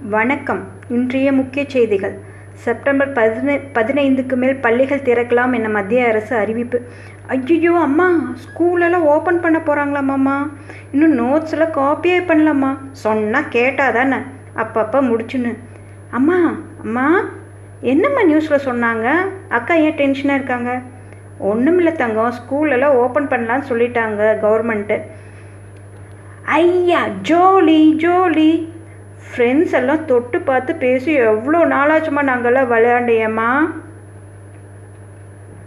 வணக்கம். 0.00 0.68
இன்றைய 0.88 1.32
முக்கிய 1.32 1.64
செய்திகள். 1.68 2.18
செப்டம்பர் 2.52 3.12
பதினை 3.12 3.60
பதினைந்துக்கு 3.74 4.36
மேல் 4.36 4.56
பள்ளிகள் 4.56 5.02
திறக்கலாம் 5.02 5.52
என 5.52 5.68
மத்திய 5.68 6.06
அரசு 6.06 6.36
அறிவிப்பு. 6.36 6.80
ஐயோ 7.26 7.78
அம்மா 7.80 8.34
ஸ்கூலெல்லாம் 8.44 9.06
ஓப்பன் 9.14 9.40
பண்ண 9.40 9.58
போகிறாங்களாம்மாம்மா 9.58 10.50
இன்னும் 10.92 11.18
நோட்ஸ் 11.18 11.50
எல்லாம் 11.50 11.72
காப்பியே 11.72 12.18
பண்ணலாமா? 12.30 12.76
சொன்னால் 12.90 13.48
கேட்டால் 13.48 13.92
தானே 13.92 14.16
அப்பப்போ 14.56 15.02
முடிச்சுன்னு. 15.10 15.58
அம்மா 16.10 16.54
அம்மா 16.82 17.20
என்னம்மா 17.80 18.22
நியூஸில் 18.22 18.66
சொன்னாங்க? 18.66 19.14
அக்கா 19.48 19.74
ஏன் 19.74 19.96
டென்ஷனாக 19.96 20.34
இருக்காங்க? 20.34 20.82
ஒன்றுமில்ல 21.40 21.92
தங்கம் 21.92 22.34
ஸ்கூலெல்லாம் 22.40 22.98
ஓப்பன் 23.04 23.28
பண்ணலான்னு 23.28 23.68
சொல்லிட்டாங்க 23.68 24.34
கவர்மெண்ட்டு 24.42 25.00
ஐயா 26.42 27.06
ஜோலி 27.22 27.94
ஜோலி. 27.96 28.71
ஃப்ரெண்ட்ஸ் 29.32 29.74
எல்லாம் 29.74 30.04
தொட்டு 30.04 30.38
பார்த்து 30.40 30.72
பேசி 30.76 31.12
எவ்வளோ 31.26 31.60
நாளாச்சுமா 31.66 32.22
நாங்கள்லாம் 32.22 32.70
விளையாண்டியம்மா 32.72 33.50